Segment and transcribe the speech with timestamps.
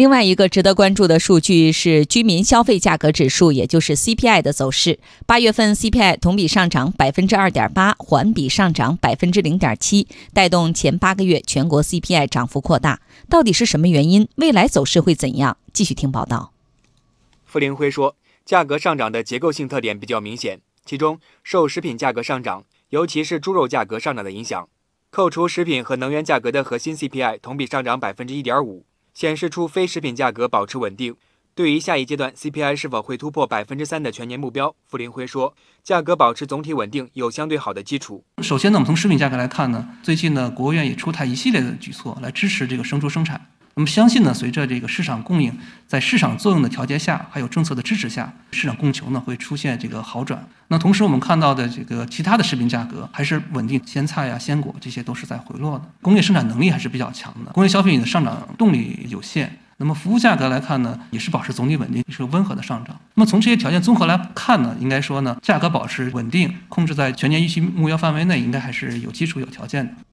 [0.00, 4.98] 另外一个值得关注的数据是居民消费价格指数，也就是 CPI 的走势。
[5.26, 13.02] 八月份 CPI 同比上涨百分之二点八，环比上涨百分之零点七，带动前八个月全国 CPI 涨幅扩大。
[13.28, 14.26] 到底是什么原因？
[14.36, 15.58] 未来走势会怎样？
[15.74, 16.54] 继续听报道。
[17.44, 24.66] 傅林辉说，价格上涨的结构性特点比较明显，其中受食品价格上涨，尤其是猪肉价格上涨的影响，
[25.10, 28.86] 扣除食品和能源价格的核心 CPI 同比上涨百分之一点五。
[29.14, 31.16] 显示出非食品价格保持稳定。
[31.54, 38.24] 对于下一阶段 CPI 是否会突破百分之三的全年目标，傅林辉说，价格保持总体稳定有相对好的基础。
[38.40, 43.50] 首先呢，我们从食品价格来看呢，最近呢，国务院也出台一系列的举措来支持这个生猪生产。
[43.74, 45.56] 那么相信呢，随着这个市场供应
[45.86, 50.44] 在市场作用的调节下，还有政策的支持下，市场供求呢会出现这个好转。
[50.68, 55.84] 那同时我们看到的这个其他的食品价格还是稳定，鲜菜呀、鲜果这些都是在回落的。
[56.02, 59.58] 工业生产能力还是比较强的，工业消费品的上涨动力有限。
[59.78, 62.94] 那么服务价格来看呢，也是保持总体稳定，是温和的上涨。
[63.14, 69.92] 那么从这些条件综合来看呢，应该说呢，价格保持稳定，控制在全年预期目标范围内，应该还是有基础、有条件的。